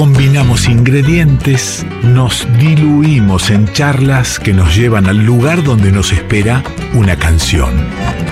Combinamos 0.00 0.66
ingredientes, 0.66 1.84
nos 2.02 2.48
diluimos 2.58 3.50
en 3.50 3.70
charlas 3.70 4.38
que 4.38 4.54
nos 4.54 4.74
llevan 4.74 5.06
al 5.06 5.26
lugar 5.26 5.62
donde 5.62 5.92
nos 5.92 6.10
espera 6.10 6.64
una 6.94 7.16
canción. 7.16 7.68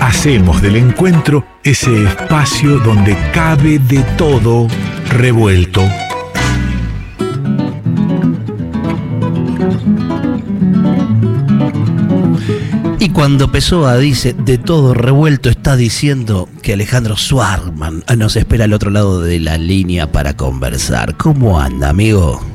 Hacemos 0.01 0.63
del 0.63 0.77
encuentro 0.77 1.45
ese 1.63 2.05
espacio 2.05 2.79
donde 2.79 3.15
cabe 3.33 3.77
de 3.77 4.01
todo 4.17 4.67
revuelto 5.11 5.83
Y 13.01 13.11
cuando 13.11 13.49
Pessoa 13.49 13.97
dice 13.97 14.33
de 14.33 14.57
todo 14.57 14.93
revuelto, 14.93 15.49
está 15.49 15.77
diciendo 15.77 16.49
Alejandro 16.73 17.17
Swarman 17.17 18.03
nos 18.17 18.35
espera 18.35 18.65
al 18.65 18.73
otro 18.73 18.91
lado 18.91 19.21
de 19.21 19.39
la 19.39 19.57
línea 19.57 20.11
para 20.11 20.35
conversar. 20.35 21.15
¿Cómo 21.17 21.59
anda, 21.59 21.89
amigo? 21.89 22.48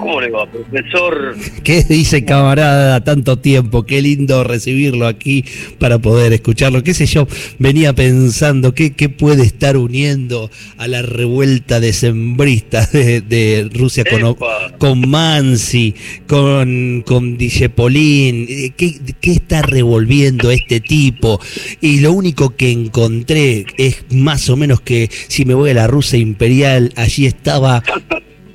¿Cómo 0.00 0.18
le 0.18 0.30
va, 0.30 0.50
profesor? 0.50 1.36
¿Qué 1.62 1.84
dice 1.84 2.24
camarada 2.24 3.04
tanto 3.04 3.38
tiempo? 3.38 3.84
Qué 3.84 4.00
lindo 4.00 4.44
recibirlo 4.44 5.06
aquí 5.06 5.44
para 5.78 5.98
poder 5.98 6.32
escucharlo. 6.32 6.82
¿Qué 6.82 6.94
sé 6.94 7.04
yo? 7.04 7.28
Venía 7.58 7.92
pensando 7.92 8.74
qué, 8.74 8.94
qué 8.94 9.10
puede 9.10 9.42
estar 9.42 9.76
uniendo 9.76 10.50
a 10.78 10.88
la 10.88 11.02
revuelta 11.02 11.80
decembrista 11.80 12.86
de, 12.86 13.20
de 13.20 13.68
Rusia 13.74 14.04
con, 14.08 14.36
con 14.78 15.06
Mansi, 15.06 15.94
con, 16.26 17.02
con 17.06 17.36
Dijepolín. 17.36 18.46
¿Qué, 18.78 18.98
¿Qué 19.20 19.32
está 19.32 19.60
revolviendo 19.60 20.50
este 20.50 20.80
tipo? 20.80 21.40
Y 21.82 22.00
lo 22.00 22.12
único 22.12 22.56
que 22.56 22.70
encontré 22.70 23.66
es 23.76 24.02
más 24.10 24.48
o 24.48 24.56
menos 24.56 24.80
que 24.80 25.10
si 25.28 25.44
me 25.44 25.52
voy 25.52 25.70
a 25.70 25.74
la 25.74 25.86
Rusia 25.86 26.18
imperial, 26.18 26.90
allí 26.96 27.26
estaba 27.26 27.82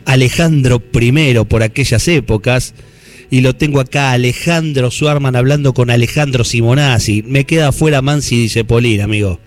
Alejandro 0.06 0.82
I 0.94 1.36
por 1.48 1.64
aquellas 1.64 2.08
épocas. 2.08 2.74
Y 3.32 3.42
lo 3.42 3.56
tengo 3.56 3.80
acá, 3.80 4.12
Alejandro 4.12 4.92
Suarman 4.92 5.36
hablando 5.36 5.74
con 5.74 5.90
Alejandro 5.90 6.44
Simonazzi. 6.44 7.24
Me 7.24 7.46
queda 7.46 7.72
fuera 7.72 8.02
Mansi 8.02 8.44
dice 8.44 8.64
Polín, 8.64 9.02
amigo. 9.02 9.40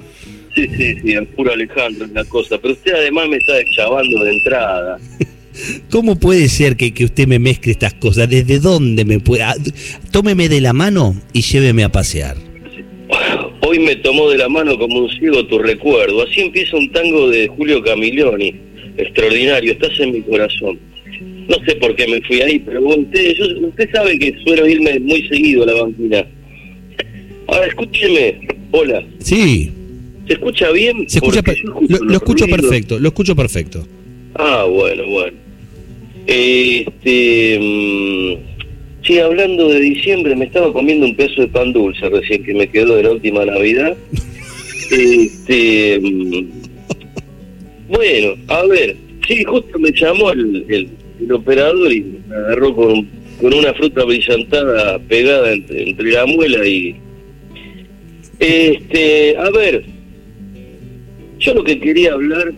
Sí, 0.54 0.66
sí, 0.76 0.96
sí, 1.00 1.12
el 1.12 1.26
puro 1.28 1.52
Alejandro 1.52 2.04
es 2.04 2.12
la 2.12 2.24
cosa. 2.24 2.58
Pero 2.58 2.74
usted 2.74 2.92
además 2.92 3.28
me 3.28 3.36
está 3.36 3.54
deschavando 3.54 4.24
de 4.24 4.36
entrada. 4.36 4.98
¿Cómo 5.90 6.16
puede 6.16 6.48
ser 6.48 6.76
que, 6.76 6.92
que, 6.92 7.04
usted 7.04 7.26
me 7.26 7.38
mezcle 7.38 7.72
estas 7.72 7.94
cosas? 7.94 8.28
¿Desde 8.28 8.58
dónde 8.58 9.04
me 9.04 9.20
puede...? 9.20 9.44
Ah, 9.44 9.54
tómeme 10.10 10.48
de 10.48 10.60
la 10.60 10.72
mano 10.72 11.14
y 11.32 11.42
lléveme 11.42 11.84
a 11.84 11.90
pasear. 11.90 12.36
Hoy 13.60 13.78
me 13.78 13.96
tomó 13.96 14.30
de 14.30 14.38
la 14.38 14.48
mano 14.48 14.78
como 14.78 15.00
un 15.00 15.10
ciego 15.10 15.46
tu 15.46 15.58
recuerdo. 15.58 16.22
Así 16.22 16.40
empieza 16.40 16.76
un 16.76 16.90
tango 16.92 17.28
de 17.28 17.48
Julio 17.48 17.82
Camilioni 17.82 18.67
extraordinario, 18.98 19.72
estás 19.72 19.98
en 20.00 20.12
mi 20.12 20.22
corazón. 20.22 20.78
No 21.48 21.56
sé 21.64 21.76
por 21.76 21.96
qué 21.96 22.06
me 22.06 22.20
fui 22.22 22.42
ahí, 22.42 22.58
pero 22.58 22.82
usted, 22.86 23.34
usted 23.62 23.90
sabe 23.92 24.18
que 24.18 24.34
suelo 24.44 24.68
irme 24.68 24.98
muy 25.00 25.26
seguido 25.28 25.62
a 25.62 25.66
la 25.66 25.82
banquina. 25.82 26.26
Ahora 27.46 27.66
escúcheme, 27.66 28.40
hola. 28.70 29.02
Sí. 29.20 29.72
¿Se 30.26 30.34
escucha 30.34 30.70
bien? 30.70 31.08
Se 31.08 31.18
escucha 31.18 31.40
lo, 31.88 32.12
escucho 32.12 32.46
perfecto, 32.46 32.98
lo 32.98 33.08
escucho 33.08 33.34
perfecto. 33.34 33.86
Ah, 34.34 34.66
bueno, 34.70 35.06
bueno. 35.08 35.32
Este, 36.26 37.58
mm, 37.58 38.34
sí, 39.06 39.18
hablando 39.18 39.68
de 39.68 39.80
diciembre, 39.80 40.36
me 40.36 40.44
estaba 40.44 40.70
comiendo 40.70 41.06
un 41.06 41.16
pedazo 41.16 41.40
de 41.40 41.48
pan 41.48 41.72
dulce 41.72 42.06
recién 42.10 42.44
que 42.44 42.52
me 42.52 42.68
quedó 42.68 42.96
de 42.96 43.04
la 43.04 43.12
última 43.12 43.46
Navidad. 43.46 43.96
este, 44.90 45.98
mm, 45.98 46.67
bueno, 47.88 48.34
a 48.48 48.66
ver, 48.66 48.96
sí, 49.26 49.44
justo 49.44 49.78
me 49.78 49.90
llamó 49.92 50.30
el, 50.30 50.88
operador 51.32 51.92
y 51.92 52.02
me 52.28 52.36
agarró 52.36 52.74
con, 52.74 53.08
con 53.40 53.54
una 53.54 53.74
fruta 53.74 54.04
brillantada 54.04 54.98
pegada 55.00 55.52
entre, 55.52 56.12
la 56.12 56.26
muela 56.26 56.66
y... 56.66 56.96
Este, 58.38 59.36
a 59.36 59.50
ver, 59.50 59.84
yo 61.40 61.54
lo 61.54 61.64
que 61.64 61.80
quería 61.80 62.12
hablar, 62.12 62.52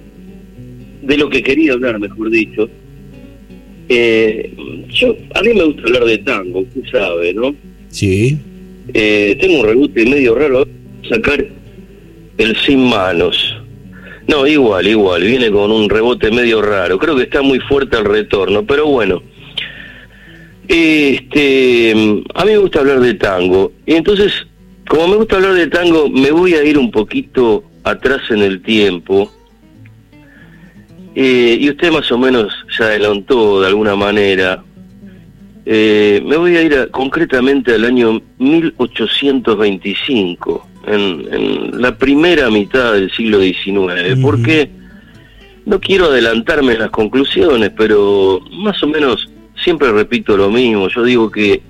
de 1.03 1.17
lo 1.17 1.31
que 1.31 1.43
quería 1.43 1.73
hablar, 1.73 1.99
mejor 1.99 2.31
dicho, 2.31 2.69
eh, 3.89 4.53
yo, 4.89 5.17
a 5.35 5.43
mí 5.43 5.55
me 5.55 5.65
gusta 5.65 5.83
hablar 5.83 6.05
de 6.05 6.19
tango, 6.19 6.61
usted 6.61 6.83
sabe, 6.93 7.35
¿no? 7.35 7.55
Sí. 7.89 8.39
Eh, 8.95 9.37
tengo 9.41 9.61
un 9.61 9.67
rebote 9.67 10.05
medio 10.07 10.35
raro, 10.35 10.67
sacar 11.09 11.45
el 12.39 12.57
sin 12.65 12.81
manos. 12.89 13.60
No, 14.29 14.47
igual, 14.47 14.87
igual, 14.87 15.23
viene 15.23 15.51
con 15.51 15.71
un 15.71 15.89
rebote 15.89 16.31
medio 16.31 16.63
raro. 16.63 16.99
Creo 16.99 17.17
que 17.17 17.25
está 17.25 17.43
muy 17.43 17.59
fuerte 17.61 17.97
el 17.97 18.05
retorno, 18.05 18.65
pero 18.65 18.87
bueno. 18.87 19.23
Este, 20.69 21.93
a 22.35 22.45
mí 22.45 22.53
me 22.53 22.59
gusta 22.59 22.81
hablar 22.81 23.01
de 23.01 23.15
tango. 23.15 23.73
Y 23.87 23.95
entonces, 23.95 24.33
como 24.89 25.09
me 25.09 25.17
gusta 25.17 25.37
hablar 25.37 25.55
de 25.55 25.67
tango, 25.67 26.09
me 26.09 26.31
voy 26.31 26.55
a 26.55 26.63
ir 26.63 26.79
un 26.79 26.91
poquito 26.91 27.65
atrás 27.83 28.21
en 28.31 28.43
el 28.43 28.63
tiempo. 28.63 29.31
Eh, 31.15 31.59
y 31.61 31.71
usted 31.71 31.91
más 31.91 32.11
o 32.13 32.19
menos 32.19 32.53
ya 32.79 32.85
adelantó 32.85 33.63
de 33.63 33.67
alguna 33.67 33.97
manera. 33.97 34.63
Eh, 35.67 36.23
me 36.25 36.37
voy 36.37 36.57
a 36.57 36.63
ir 36.63 36.89
concretamente 36.93 37.75
al 37.75 37.85
año 37.85 38.23
1825 38.39 40.70
en, 40.87 41.81
la 41.81 41.97
primera 41.97 42.51
mitad 42.51 42.95
del 42.95 43.11
siglo 43.13 43.41
XIX, 43.41 44.21
porque 44.21 44.71
no 45.67 45.81
quiero 45.81 46.07
adelantarme 46.07 46.75
en 46.75 46.81
las 46.81 46.91
conclusiones, 46.91 47.71
pero 47.77 48.41
más 48.51 48.83
o 48.83 48.87
menos 48.87 49.31
siempre 49.63 49.93
repito 49.93 50.37
lo 50.37 50.51
mismo. 50.51 50.89
Yo 50.89 51.05
digo 51.05 51.31
que 51.31 51.63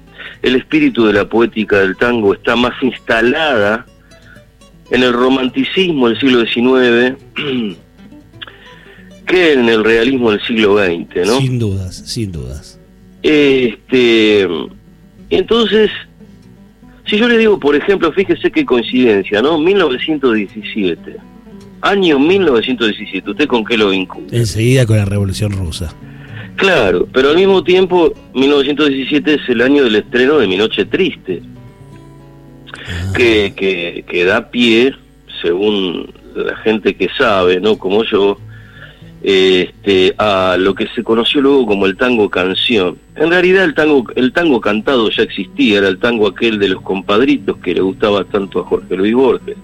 el 0.42 0.56
espíritu 0.56 1.06
de 1.06 1.12
la 1.12 1.28
poética 1.28 1.80
del 1.80 1.96
tango 1.96 2.34
está 2.34 2.56
más 2.56 2.74
instalada 2.82 3.86
en 4.90 5.02
el 5.02 5.12
romanticismo 5.12 6.08
del 6.08 6.18
siglo 6.18 6.44
XIX 6.44 7.16
que 9.26 9.52
en 9.52 9.68
el 9.68 9.84
realismo 9.84 10.32
del 10.32 10.40
siglo 10.42 10.76
XX, 10.76 11.26
¿no? 11.26 11.38
Sin 11.40 11.58
dudas, 11.58 11.96
sin 11.96 12.32
dudas. 12.32 12.80
Este, 13.22 14.48
entonces, 15.30 15.90
si 17.10 17.18
yo 17.18 17.28
le 17.28 17.36
digo, 17.36 17.58
por 17.58 17.74
ejemplo, 17.74 18.12
fíjese 18.12 18.52
qué 18.52 18.64
coincidencia, 18.64 19.42
¿no? 19.42 19.58
1917. 19.58 21.16
Año 21.82 22.18
1917. 22.20 23.30
¿Usted 23.30 23.48
con 23.48 23.64
qué 23.64 23.76
lo 23.76 23.90
vincula? 23.90 24.28
Enseguida 24.30 24.86
con 24.86 24.96
la 24.96 25.04
Revolución 25.04 25.50
Rusa. 25.52 25.92
Claro, 26.54 27.08
pero 27.12 27.30
al 27.30 27.36
mismo 27.36 27.64
tiempo, 27.64 28.12
1917 28.34 29.34
es 29.34 29.48
el 29.48 29.60
año 29.60 29.82
del 29.82 29.96
estreno 29.96 30.38
de 30.38 30.46
Mi 30.46 30.56
Noche 30.56 30.84
Triste, 30.84 31.42
ah. 32.74 33.12
que, 33.16 33.54
que, 33.56 34.04
que 34.06 34.24
da 34.24 34.50
pie, 34.50 34.94
según 35.42 36.12
la 36.36 36.56
gente 36.58 36.94
que 36.94 37.08
sabe, 37.18 37.60
¿no? 37.60 37.76
Como 37.76 38.04
yo, 38.04 38.38
este, 39.22 40.14
a 40.16 40.56
lo 40.58 40.74
que 40.74 40.88
se 40.94 41.02
conoció 41.02 41.42
luego 41.42 41.66
como 41.66 41.86
el 41.86 41.96
tango 41.96 42.30
canción. 42.30 42.96
En 43.16 43.30
realidad 43.30 43.64
el 43.64 43.74
tango, 43.74 44.04
el 44.14 44.32
tango 44.32 44.60
cantado 44.60 45.10
ya 45.10 45.22
existía, 45.22 45.78
era 45.78 45.88
el 45.88 45.98
tango 45.98 46.26
aquel 46.26 46.58
de 46.58 46.68
los 46.68 46.80
compadritos 46.82 47.58
que 47.58 47.74
le 47.74 47.82
gustaba 47.82 48.24
tanto 48.24 48.60
a 48.60 48.64
Jorge 48.64 48.96
Luis 48.96 49.14
Borges. 49.14 49.56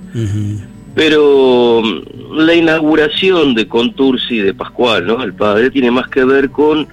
Pero 0.95 1.83
mm, 1.83 2.39
la 2.39 2.55
inauguración 2.55 3.55
de 3.55 3.67
Contursi 3.67 4.39
de 4.39 4.55
Pascual, 4.55 5.07
¿no? 5.07 5.23
El 5.23 5.35
padre 5.35 5.71
tiene 5.71 5.91
más 5.91 6.09
que 6.09 6.25
ver 6.25 6.51
con, 6.51 6.89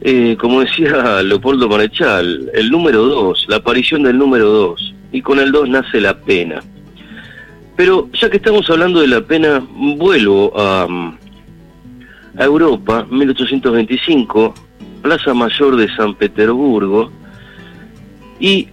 eh, 0.00 0.36
como 0.38 0.60
decía 0.60 1.22
Leopoldo 1.24 1.68
Marechal, 1.68 2.50
el 2.54 2.70
número 2.70 3.02
dos, 3.06 3.46
la 3.48 3.56
aparición 3.56 4.02
del 4.02 4.18
número 4.18 4.48
dos. 4.48 4.94
Y 5.12 5.20
con 5.20 5.38
el 5.38 5.52
dos 5.52 5.68
nace 5.68 6.00
la 6.00 6.18
pena. 6.18 6.62
Pero 7.76 8.08
ya 8.12 8.30
que 8.30 8.36
estamos 8.36 8.68
hablando 8.70 9.00
de 9.00 9.08
la 9.08 9.20
pena, 9.22 9.62
vuelvo 9.70 10.52
a, 10.58 10.86
mm, 10.86 11.18
a 12.36 12.44
Europa, 12.44 13.06
1825, 13.10 14.54
Plaza 15.02 15.34
Mayor 15.34 15.76
de 15.76 15.94
San 15.94 16.14
Petersburgo, 16.14 17.10
y 18.40 18.68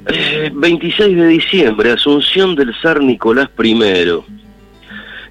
26 0.54 1.00
eh, 1.00 1.16
de 1.16 1.28
diciembre, 1.28 1.92
Asunción 1.92 2.56
del 2.56 2.74
zar 2.82 3.02
Nicolás 3.02 3.50
I, 3.64 3.74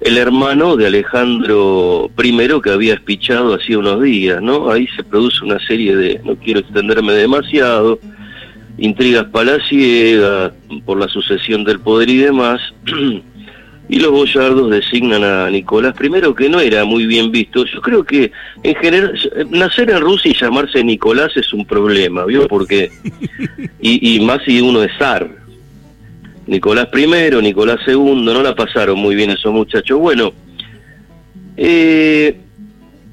el 0.01 0.17
hermano 0.17 0.77
de 0.77 0.87
Alejandro 0.87 2.09
I 2.17 2.61
que 2.63 2.69
había 2.69 2.93
espichado 2.93 3.53
hacía 3.53 3.79
unos 3.79 4.01
días, 4.01 4.41
¿no? 4.41 4.71
Ahí 4.71 4.87
se 4.95 5.03
produce 5.03 5.43
una 5.43 5.59
serie 5.59 5.95
de, 5.95 6.21
no 6.23 6.35
quiero 6.37 6.61
extenderme 6.61 7.13
demasiado, 7.13 7.99
intrigas 8.77 9.25
palaciegas 9.25 10.53
por 10.85 10.99
la 10.99 11.09
sucesión 11.09 11.65
del 11.65 11.81
poder 11.81 12.09
y 12.09 12.17
demás, 12.17 12.61
y 13.89 13.99
los 13.99 14.11
boyardos 14.11 14.69
designan 14.69 15.23
a 15.23 15.49
Nicolás 15.49 15.95
I, 15.99 16.33
que 16.35 16.47
no 16.47 16.59
era 16.59 16.85
muy 16.85 17.07
bien 17.07 17.31
visto. 17.31 17.65
Yo 17.65 17.81
creo 17.81 18.03
que 18.03 18.31
en 18.61 18.75
general 18.75 19.19
nacer 19.49 19.89
en 19.89 19.99
Rusia 19.99 20.31
y 20.31 20.39
llamarse 20.39 20.83
Nicolás 20.83 21.35
es 21.35 21.51
un 21.53 21.65
problema, 21.65 22.23
¿vio? 22.25 22.47
Porque 22.47 22.91
y, 23.81 24.19
más 24.19 24.43
si 24.45 24.61
uno 24.61 24.83
es 24.83 24.91
zar. 24.99 25.27
Nicolás 26.45 26.87
I, 26.95 27.41
Nicolás 27.41 27.79
II, 27.87 28.21
no 28.21 28.43
la 28.43 28.55
pasaron 28.55 28.99
muy 28.99 29.15
bien 29.15 29.31
esos 29.31 29.51
muchachos. 29.51 29.99
Bueno, 29.99 30.33
eh, 31.57 32.37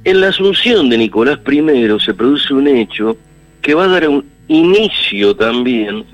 En 0.04 0.20
la 0.20 0.28
asunción 0.28 0.90
de 0.90 0.98
Nicolás 0.98 1.40
I 1.50 1.98
se 2.04 2.14
produce 2.14 2.52
un 2.52 2.68
hecho 2.68 3.16
que 3.62 3.74
va 3.74 3.84
a 3.84 3.88
dar 3.88 4.08
un 4.08 4.24
inicio 4.46 5.34
también, 5.34 6.04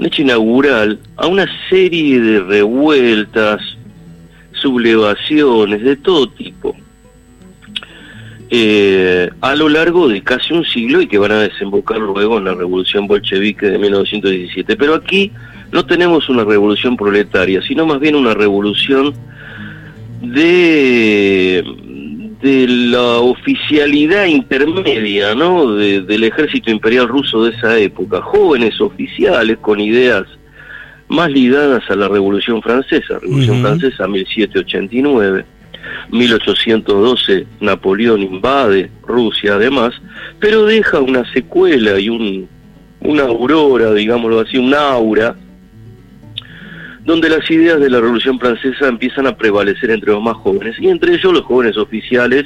hecho 0.00 0.22
inaugural, 0.22 0.98
a 1.16 1.26
una 1.26 1.46
serie 1.68 2.20
de 2.20 2.40
revueltas, 2.40 3.60
sublevaciones 4.52 5.82
de 5.82 5.96
todo 5.96 6.28
tipo, 6.28 6.74
eh, 8.50 9.30
a 9.40 9.54
lo 9.54 9.68
largo 9.68 10.08
de 10.08 10.22
casi 10.22 10.52
un 10.52 10.64
siglo 10.64 11.00
y 11.00 11.06
que 11.06 11.18
van 11.18 11.32
a 11.32 11.40
desembocar 11.40 11.98
luego 11.98 12.38
en 12.38 12.44
la 12.44 12.54
revolución 12.54 13.06
bolchevique 13.06 13.66
de 13.66 13.78
1917. 13.78 14.76
Pero 14.76 14.94
aquí 14.94 15.32
no 15.72 15.84
tenemos 15.84 16.28
una 16.28 16.44
revolución 16.44 16.96
proletaria, 16.96 17.62
sino 17.62 17.86
más 17.86 18.00
bien 18.00 18.14
una 18.14 18.34
revolución 18.34 19.14
de, 20.22 21.64
de 22.44 22.68
la 22.68 23.20
oficialidad 23.20 24.26
intermedia 24.26 25.34
¿no? 25.34 25.74
del 25.76 26.24
ejército 26.24 26.70
imperial 26.70 27.08
ruso 27.08 27.42
de 27.44 27.56
esa 27.56 27.78
época, 27.78 28.20
jóvenes 28.20 28.78
oficiales 28.82 29.56
con 29.62 29.80
ideas 29.80 30.24
más 31.08 31.30
ligadas 31.30 31.82
a 31.88 31.96
la 31.96 32.06
Revolución 32.06 32.60
Francesa, 32.60 33.18
Revolución 33.18 33.62
Francesa 33.62 34.06
1789, 34.06 35.42
1812 36.10 37.46
Napoleón 37.60 38.20
invade 38.20 38.90
Rusia 39.06 39.54
además, 39.54 39.94
pero 40.38 40.66
deja 40.66 41.00
una 41.00 41.24
secuela 41.32 41.98
y 41.98 42.10
un, 42.10 42.46
una 43.00 43.22
aurora, 43.22 43.94
digámoslo 43.94 44.40
así, 44.40 44.58
un 44.58 44.74
aura 44.74 45.34
donde 47.04 47.28
las 47.28 47.48
ideas 47.50 47.80
de 47.80 47.90
la 47.90 48.00
Revolución 48.00 48.38
Francesa 48.38 48.88
empiezan 48.88 49.26
a 49.26 49.36
prevalecer 49.36 49.90
entre 49.90 50.12
los 50.12 50.22
más 50.22 50.36
jóvenes, 50.36 50.76
y 50.78 50.88
entre 50.88 51.14
ellos 51.14 51.32
los 51.32 51.42
jóvenes 51.42 51.76
oficiales, 51.76 52.44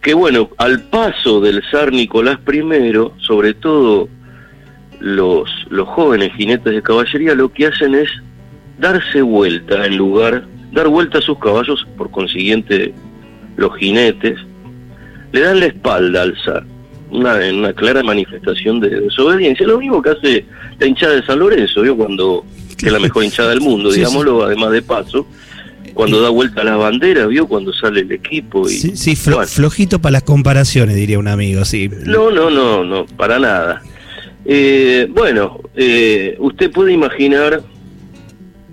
que 0.00 0.14
bueno, 0.14 0.50
al 0.58 0.82
paso 0.82 1.40
del 1.40 1.62
zar 1.70 1.92
Nicolás 1.92 2.38
I, 2.46 2.92
sobre 3.18 3.54
todo 3.54 4.08
los, 5.00 5.50
los 5.70 5.88
jóvenes 5.88 6.32
jinetes 6.34 6.72
de 6.72 6.82
caballería, 6.82 7.34
lo 7.34 7.52
que 7.52 7.66
hacen 7.66 7.94
es 7.94 8.08
darse 8.78 9.22
vuelta 9.22 9.86
en 9.86 9.96
lugar, 9.96 10.46
dar 10.72 10.88
vuelta 10.88 11.18
a 11.18 11.22
sus 11.22 11.38
caballos, 11.38 11.86
por 11.96 12.10
consiguiente 12.10 12.94
los 13.56 13.76
jinetes, 13.76 14.38
le 15.32 15.40
dan 15.40 15.60
la 15.60 15.66
espalda 15.66 16.22
al 16.22 16.36
zar, 16.44 16.64
una, 17.10 17.36
una 17.52 17.72
clara 17.72 18.02
manifestación 18.04 18.78
de 18.78 19.00
desobediencia, 19.00 19.66
lo 19.66 19.78
mismo 19.78 20.00
que 20.00 20.10
hace 20.10 20.44
la 20.78 20.86
hinchada 20.86 21.14
de 21.14 21.26
San 21.26 21.40
Lorenzo, 21.40 21.82
¿vio? 21.82 21.96
cuando 21.96 22.44
que 22.76 22.86
es 22.86 22.92
la 22.92 22.98
mejor 22.98 23.24
hinchada 23.24 23.50
del 23.50 23.60
mundo, 23.60 23.92
digámoslo, 23.92 24.44
además 24.44 24.72
de 24.72 24.82
paso, 24.82 25.26
cuando 25.94 26.20
da 26.20 26.28
vuelta 26.28 26.62
a 26.62 26.64
las 26.64 26.78
banderas, 26.78 27.28
vio 27.28 27.46
cuando 27.46 27.72
sale 27.72 28.00
el 28.00 28.12
equipo. 28.12 28.68
Y, 28.68 28.72
sí, 28.72 29.16
flojito 29.16 30.00
para 30.00 30.12
las 30.12 30.22
comparaciones, 30.24 30.96
diría 30.96 31.18
un 31.18 31.28
amigo, 31.28 31.64
sí. 31.64 31.88
No, 32.04 32.30
no, 32.30 32.50
no, 32.50 32.84
no, 32.84 33.06
para 33.16 33.38
nada. 33.38 33.82
Eh, 34.44 35.06
bueno, 35.10 35.60
eh, 35.74 36.36
usted 36.38 36.70
puede 36.70 36.92
imaginar, 36.92 37.62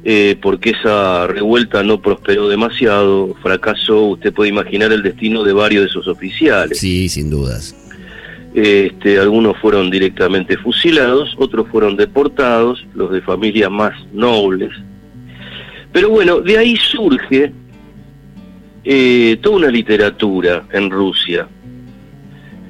eh, 0.04 0.36
porque 0.42 0.72
esa 0.72 1.28
revuelta 1.28 1.84
no 1.84 2.02
prosperó 2.02 2.50
demasiado, 2.50 3.36
fracasó, 3.42 4.02
usted 4.08 4.34
puede 4.34 4.50
imaginar 4.50 4.92
el 4.92 5.04
destino 5.04 5.44
de 5.44 5.54
varios 5.54 5.84
de 5.84 5.90
esos 5.90 6.08
oficiales. 6.08 6.80
Sí, 6.80 7.08
sin 7.08 7.30
dudas. 7.30 7.76
Este, 8.54 9.18
algunos 9.18 9.58
fueron 9.60 9.90
directamente 9.90 10.58
fusilados, 10.58 11.36
otros 11.38 11.68
fueron 11.70 11.96
deportados, 11.96 12.86
los 12.94 13.12
de 13.12 13.22
familias 13.22 13.72
más 13.72 13.94
nobles. 14.12 14.72
Pero 15.94 16.10
bueno, 16.10 16.42
de 16.42 16.58
ahí 16.58 16.76
surge 16.76 17.52
eh, 18.84 19.38
toda 19.42 19.58
una 19.58 19.68
literatura 19.68 20.64
en 20.72 20.90
Rusia, 20.90 21.48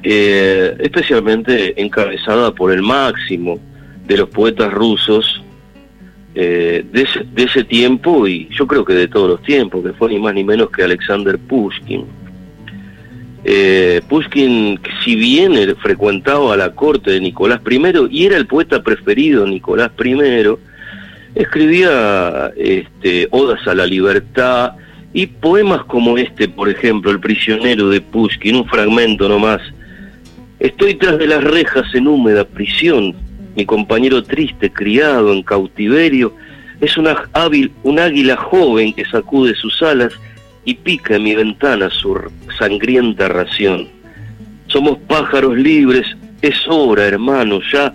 eh, 0.03 0.75
especialmente 0.79 1.79
encabezada 1.81 2.53
por 2.53 2.71
el 2.71 2.81
máximo 2.81 3.59
de 4.05 4.17
los 4.17 4.29
poetas 4.29 4.71
rusos 4.73 5.43
eh, 6.33 6.85
de, 6.91 7.01
ese, 7.01 7.23
de, 7.33 7.43
ese, 7.43 7.63
tiempo 7.63 8.25
y 8.27 8.47
yo 8.51 8.65
creo 8.65 8.85
que 8.85 8.93
de 8.93 9.07
todos 9.07 9.29
los 9.29 9.41
tiempos, 9.43 9.83
que 9.83 9.93
fue 9.93 10.09
ni 10.09 10.19
más 10.19 10.33
ni 10.33 10.43
menos 10.43 10.69
que 10.69 10.83
Alexander 10.83 11.37
Pushkin. 11.37 12.05
Eh, 13.43 14.01
Pushkin, 14.07 14.79
si 15.03 15.15
bien 15.15 15.53
frecuentaba 15.77 16.55
la 16.55 16.73
corte 16.75 17.11
de 17.11 17.21
Nicolás 17.21 17.61
I 17.67 17.81
y 18.11 18.25
era 18.25 18.37
el 18.37 18.45
poeta 18.45 18.83
preferido 18.83 19.45
de 19.45 19.51
Nicolás 19.51 19.91
I, 20.03 20.15
escribía 21.33 22.51
este, 22.55 23.27
odas 23.31 23.65
a 23.67 23.73
la 23.73 23.85
libertad 23.85 24.73
y 25.13 25.25
poemas 25.25 25.83
como 25.85 26.17
este, 26.17 26.47
por 26.47 26.69
ejemplo, 26.69 27.11
El 27.11 27.19
prisionero 27.19 27.89
de 27.89 27.99
Pushkin, 28.01 28.55
un 28.55 28.67
fragmento 28.67 29.27
nomás. 29.27 29.61
Estoy 30.59 30.95
tras 30.95 31.17
de 31.17 31.27
las 31.27 31.43
rejas 31.43 31.93
en 31.95 32.07
húmeda 32.07 32.45
prisión, 32.45 33.15
mi 33.55 33.65
compañero 33.65 34.23
triste, 34.23 34.71
criado 34.71 35.33
en 35.33 35.41
cautiverio, 35.41 36.33
es 36.79 36.97
una 36.97 37.15
hábil, 37.33 37.71
un 37.83 37.99
águila 37.99 38.37
joven 38.37 38.93
que 38.93 39.05
sacude 39.05 39.55
sus 39.55 39.81
alas 39.81 40.13
y 40.65 40.75
pica 40.75 41.15
en 41.15 41.23
mi 41.23 41.35
ventana 41.35 41.89
su 41.89 42.19
sangrienta 42.57 43.27
ración. 43.27 43.87
Somos 44.67 44.97
pájaros 45.07 45.57
libres, 45.57 46.05
es 46.41 46.55
hora, 46.67 47.05
hermano, 47.05 47.59
ya 47.71 47.93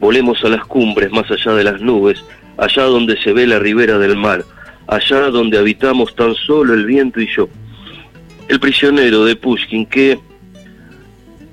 volemos 0.00 0.42
a 0.44 0.48
las 0.48 0.64
cumbres 0.64 1.10
más 1.10 1.30
allá 1.30 1.52
de 1.54 1.64
las 1.64 1.80
nubes, 1.80 2.24
allá 2.56 2.84
donde 2.84 3.20
se 3.20 3.32
ve 3.32 3.46
la 3.46 3.58
ribera 3.58 3.98
del 3.98 4.16
mar, 4.16 4.44
allá 4.86 5.30
donde 5.30 5.58
habitamos 5.58 6.14
tan 6.14 6.34
solo 6.34 6.74
el 6.74 6.86
viento 6.86 7.20
y 7.20 7.28
yo. 7.34 7.48
El 8.48 8.60
prisionero 8.60 9.24
de 9.24 9.36
Pushkin, 9.36 9.84
que 9.86 10.18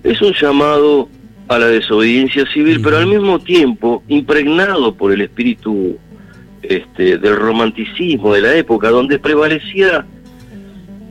es 0.03 0.21
un 0.21 0.33
llamado 0.33 1.09
a 1.47 1.59
la 1.59 1.67
desobediencia 1.67 2.45
civil, 2.51 2.79
pero 2.81 2.97
al 2.97 3.07
mismo 3.07 3.39
tiempo 3.39 4.03
impregnado 4.07 4.95
por 4.95 5.11
el 5.11 5.21
espíritu 5.21 5.97
este, 6.61 7.17
del 7.17 7.35
romanticismo 7.35 8.33
de 8.33 8.41
la 8.41 8.55
época, 8.55 8.89
donde 8.89 9.19
prevalecía 9.19 10.05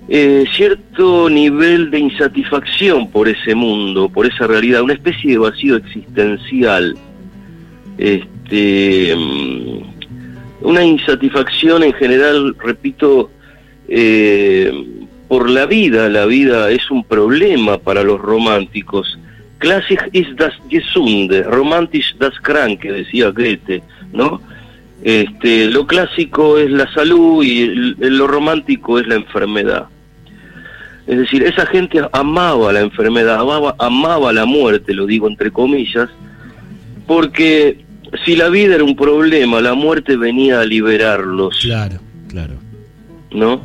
eh, 0.08 0.44
cierto 0.54 1.30
nivel 1.30 1.90
de 1.90 1.98
insatisfacción 1.98 3.10
por 3.10 3.28
ese 3.28 3.54
mundo, 3.54 4.08
por 4.08 4.26
esa 4.26 4.46
realidad, 4.46 4.82
una 4.82 4.94
especie 4.94 5.32
de 5.32 5.38
vacío 5.38 5.76
existencial, 5.76 6.96
este, 7.96 9.14
mm, 9.16 10.66
una 10.66 10.84
insatisfacción 10.84 11.82
en 11.84 11.92
general, 11.94 12.54
repito, 12.58 13.30
eh, 13.88 14.72
por 15.28 15.48
la 15.48 15.66
vida, 15.66 16.08
la 16.08 16.26
vida 16.26 16.70
es 16.70 16.90
un 16.90 17.04
problema 17.04 17.78
para 17.78 18.02
los 18.02 18.20
románticos. 18.20 19.18
Klassik 19.58 20.10
ist 20.12 20.36
das 20.36 20.52
Gesunde, 20.68 21.42
romantisch 21.44 22.14
das 22.18 22.38
Kranke, 22.40 22.92
decía 22.92 23.30
Goethe, 23.30 23.82
¿no? 24.12 24.40
Este, 25.02 25.66
lo 25.66 25.86
clásico 25.86 26.58
es 26.58 26.70
la 26.70 26.92
salud 26.92 27.42
y 27.42 27.66
lo 27.98 28.26
romántico 28.26 28.98
es 28.98 29.06
la 29.06 29.16
enfermedad. 29.16 29.86
Es 31.06 31.18
decir, 31.18 31.42
esa 31.42 31.66
gente 31.66 32.00
amaba 32.12 32.72
la 32.72 32.80
enfermedad, 32.80 33.40
amaba, 33.40 33.74
amaba 33.78 34.32
la 34.32 34.46
muerte, 34.46 34.94
lo 34.94 35.06
digo 35.06 35.28
entre 35.28 35.50
comillas, 35.50 36.08
porque 37.06 37.84
si 38.24 38.36
la 38.36 38.48
vida 38.48 38.76
era 38.76 38.84
un 38.84 38.96
problema, 38.96 39.60
la 39.60 39.74
muerte 39.74 40.16
venía 40.16 40.60
a 40.60 40.64
liberarlos. 40.64 41.58
Claro, 41.60 41.98
claro. 42.28 42.54
¿No? 43.32 43.60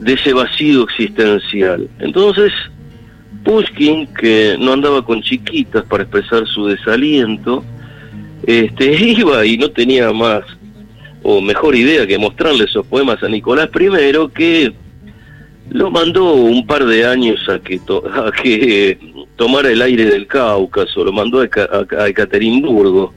De 0.00 0.12
ese 0.12 0.32
vacío 0.32 0.84
existencial. 0.84 1.88
Entonces, 1.98 2.52
Pushkin, 3.44 4.06
que 4.14 4.56
no 4.58 4.72
andaba 4.72 5.04
con 5.04 5.20
chiquitas 5.20 5.84
para 5.84 6.04
expresar 6.04 6.46
su 6.46 6.66
desaliento, 6.66 7.64
este, 8.46 8.92
iba 9.18 9.44
y 9.44 9.58
no 9.58 9.70
tenía 9.70 10.12
más 10.12 10.44
o 11.22 11.40
mejor 11.40 11.74
idea 11.74 12.06
que 12.06 12.16
mostrarle 12.16 12.64
esos 12.64 12.86
poemas 12.86 13.22
a 13.22 13.28
Nicolás 13.28 13.68
I, 13.74 14.28
que 14.34 14.72
lo 15.70 15.90
mandó 15.90 16.34
un 16.34 16.66
par 16.66 16.84
de 16.86 17.06
años 17.06 17.48
a 17.48 17.58
que, 17.58 17.80
a 18.14 18.30
que 18.42 18.98
tomara 19.36 19.70
el 19.70 19.82
aire 19.82 20.04
del 20.06 20.26
Cáucaso, 20.26 21.04
lo 21.04 21.12
mandó 21.12 21.40
a, 21.40 21.48
a, 21.98 22.08
Ekaterimburgo, 22.08 23.14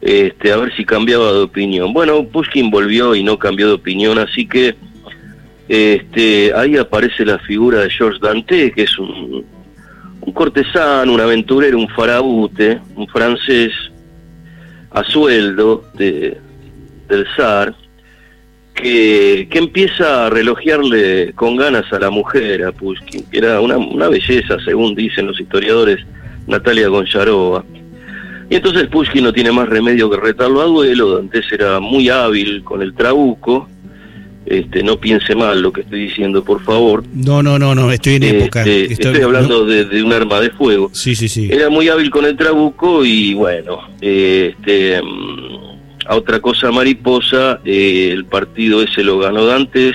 este, 0.00 0.52
a 0.52 0.56
ver 0.56 0.74
si 0.74 0.84
cambiaba 0.84 1.32
de 1.32 1.40
opinión. 1.40 1.92
Bueno, 1.92 2.24
Pushkin 2.24 2.70
volvió 2.70 3.14
y 3.14 3.22
no 3.22 3.38
cambió 3.38 3.68
de 3.68 3.74
opinión, 3.74 4.18
así 4.18 4.46
que 4.46 4.74
este, 5.68 6.52
ahí 6.54 6.76
aparece 6.76 7.24
la 7.24 7.38
figura 7.38 7.80
de 7.80 7.90
Georges 7.90 8.20
Dante, 8.20 8.72
que 8.72 8.82
es 8.82 8.98
un, 8.98 9.44
un 10.20 10.32
cortesano, 10.32 11.12
un 11.12 11.20
aventurero, 11.20 11.78
un 11.78 11.88
farabute, 11.88 12.80
un 12.96 13.06
francés 13.06 13.72
a 14.90 15.02
sueldo 15.04 15.84
de, 15.94 16.36
del 17.08 17.26
zar, 17.36 17.74
que, 18.74 19.48
que, 19.50 19.58
empieza 19.58 20.26
a 20.26 20.30
relojearle 20.30 21.32
con 21.34 21.56
ganas 21.56 21.92
a 21.92 21.98
la 21.98 22.10
mujer, 22.10 22.64
a 22.64 22.72
Pushkin, 22.72 23.24
que 23.24 23.38
era 23.38 23.60
una, 23.60 23.76
una 23.76 24.08
belleza, 24.08 24.56
según 24.64 24.94
dicen 24.94 25.26
los 25.26 25.38
historiadores, 25.40 25.98
Natalia 26.46 26.88
Goncharova. 26.88 27.64
Y 28.50 28.56
entonces 28.56 28.86
Pushkin 28.88 29.24
no 29.24 29.32
tiene 29.32 29.52
más 29.52 29.68
remedio 29.68 30.10
que 30.10 30.16
retarlo 30.16 30.60
a 30.60 30.64
duelo, 30.64 31.18
antes 31.18 31.50
era 31.52 31.80
muy 31.80 32.08
hábil 32.08 32.62
con 32.64 32.82
el 32.82 32.94
trabuco, 32.94 33.68
este, 34.44 34.82
no 34.82 34.98
piense 34.98 35.34
mal 35.36 35.62
lo 35.62 35.72
que 35.72 35.82
estoy 35.82 36.02
diciendo, 36.02 36.42
por 36.42 36.62
favor. 36.62 37.04
No, 37.14 37.42
no, 37.42 37.58
no, 37.58 37.74
no, 37.74 37.92
estoy 37.92 38.16
en 38.16 38.24
época. 38.24 38.60
Este, 38.60 38.92
estoy, 38.92 39.22
hablando 39.22 39.64
de, 39.64 40.02
un 40.02 40.12
arma 40.12 40.40
de 40.40 40.50
fuego. 40.50 40.90
Sí, 40.92 41.14
sí, 41.14 41.28
sí. 41.28 41.48
Era 41.50 41.70
muy 41.70 41.88
hábil 41.88 42.10
con 42.10 42.24
el 42.24 42.36
trabuco 42.36 43.04
y 43.04 43.34
bueno, 43.34 43.78
este, 44.00 45.00
mm, 45.00 45.61
a 46.06 46.16
otra 46.16 46.40
cosa 46.40 46.70
mariposa, 46.70 47.60
eh, 47.64 48.10
el 48.12 48.24
partido 48.24 48.82
ese 48.82 49.04
lo 49.04 49.18
ganó 49.18 49.46
Dantes 49.46 49.94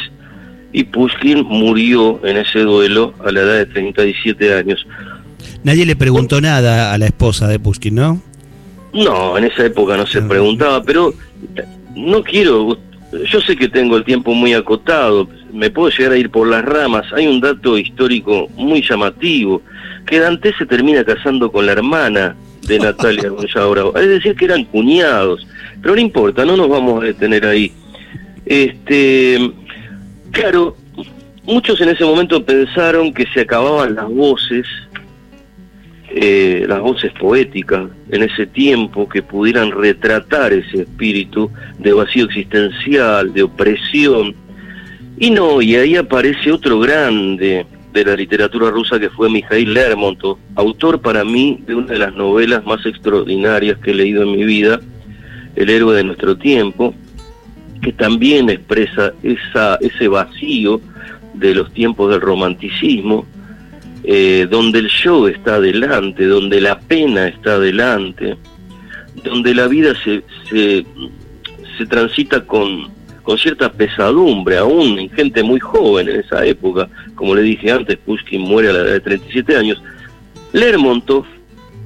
y 0.73 0.83
Pushkin 0.83 1.43
murió 1.43 2.19
en 2.25 2.37
ese 2.37 2.59
duelo 2.59 3.13
a 3.25 3.31
la 3.31 3.41
edad 3.41 3.55
de 3.55 3.65
37 3.67 4.53
años. 4.53 4.85
Nadie 5.63 5.85
le 5.85 5.95
preguntó 5.95 6.41
nada 6.41 6.93
a 6.93 6.97
la 6.97 7.05
esposa 7.05 7.47
de 7.47 7.59
Pushkin, 7.59 7.95
¿no? 7.95 8.21
No, 8.93 9.37
en 9.37 9.45
esa 9.45 9.65
época 9.65 9.97
no 9.97 10.07
se 10.07 10.21
preguntaba, 10.21 10.81
pero 10.81 11.13
no 11.95 12.23
quiero 12.23 12.77
yo 13.31 13.41
sé 13.41 13.55
que 13.55 13.69
tengo 13.69 13.97
el 13.97 14.03
tiempo 14.03 14.33
muy 14.33 14.53
acotado, 14.53 15.27
me 15.53 15.69
puedo 15.69 15.89
llegar 15.89 16.13
a 16.13 16.17
ir 16.17 16.29
por 16.29 16.47
las 16.47 16.63
ramas. 16.63 17.05
Hay 17.13 17.27
un 17.27 17.39
dato 17.39 17.77
histórico 17.77 18.47
muy 18.55 18.81
llamativo, 18.81 19.61
que 20.05 20.19
Dante 20.19 20.53
se 20.57 20.65
termina 20.65 21.03
casando 21.03 21.51
con 21.51 21.65
la 21.65 21.71
hermana 21.73 22.35
de 22.67 22.79
Natalia 22.79 23.29
Gonzalo 23.29 23.95
Es 23.97 24.07
decir, 24.07 24.35
que 24.35 24.45
eran 24.45 24.65
cuñados. 24.65 25.47
Pero 25.81 25.95
no 25.95 26.01
importa, 26.01 26.45
no 26.45 26.57
nos 26.57 26.69
vamos 26.69 27.01
a 27.01 27.07
detener 27.07 27.45
ahí. 27.45 27.71
Este, 28.45 29.51
claro, 30.31 30.75
muchos 31.43 31.79
en 31.81 31.89
ese 31.89 32.03
momento 32.03 32.43
pensaron 32.43 33.13
que 33.13 33.25
se 33.33 33.41
acababan 33.41 33.95
las 33.95 34.07
voces 34.09 34.65
eh, 36.09 36.65
las 36.67 36.79
voces 36.79 37.11
poéticas 37.19 37.89
en 38.09 38.23
ese 38.23 38.47
tiempo 38.47 39.09
que 39.09 39.21
pudieran 39.21 39.71
retratar 39.71 40.53
ese 40.53 40.83
espíritu 40.83 41.51
de 41.79 41.91
vacío 41.91 42.25
existencial, 42.25 43.33
de 43.33 43.43
opresión. 43.43 44.33
Y 45.19 45.31
no, 45.31 45.61
y 45.61 45.75
ahí 45.75 45.97
aparece 45.97 46.51
otro 46.51 46.79
grande 46.79 47.65
de 47.97 48.11
la 48.11 48.15
literatura 48.15 48.69
rusa 48.69 48.99
que 48.99 49.09
fue 49.09 49.29
Mikhail 49.29 49.73
Lermontov, 49.73 50.37
autor 50.55 51.01
para 51.01 51.23
mí 51.23 51.59
de 51.65 51.75
una 51.75 51.93
de 51.93 51.99
las 51.99 52.13
novelas 52.13 52.65
más 52.65 52.85
extraordinarias 52.85 53.77
que 53.79 53.91
he 53.91 53.95
leído 53.95 54.23
en 54.23 54.31
mi 54.31 54.43
vida, 54.43 54.79
El 55.55 55.69
héroe 55.69 55.95
de 55.95 56.03
nuestro 56.03 56.37
tiempo, 56.37 56.93
que 57.81 57.91
también 57.91 58.49
expresa 58.49 59.13
esa, 59.23 59.75
ese 59.81 60.07
vacío 60.07 60.79
de 61.33 61.55
los 61.55 61.71
tiempos 61.73 62.11
del 62.11 62.21
romanticismo, 62.21 63.25
eh, 64.03 64.47
donde 64.49 64.79
el 64.79 64.87
show 64.87 65.27
está 65.27 65.55
adelante, 65.55 66.25
donde 66.25 66.61
la 66.61 66.79
pena 66.79 67.27
está 67.27 67.53
adelante, 67.53 68.37
donde 69.23 69.53
la 69.53 69.67
vida 69.67 69.93
se, 70.03 70.85
transita 71.89 72.45
con, 72.45 72.89
con 73.27 73.37
cierta 73.37 73.69
pesadumbre, 73.69 74.57
aún 74.57 74.97
en 74.97 75.09
gente 75.09 75.43
muy 75.43 75.59
joven 75.59 76.07
en 76.07 76.21
esa 76.21 76.45
época, 76.45 76.87
como 77.13 77.35
le 77.35 77.41
dije 77.41 77.69
antes, 77.69 77.97
Pushkin 77.97 78.39
muere 78.39 78.69
a 78.69 78.71
la 78.71 78.79
edad 78.79 78.93
de 78.93 78.99
37 79.01 79.57
años, 79.57 79.83
Lermontov 80.53 81.25